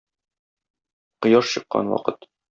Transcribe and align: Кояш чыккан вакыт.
Кояш 1.21 1.45
чыккан 1.51 1.85
вакыт. 1.91 2.17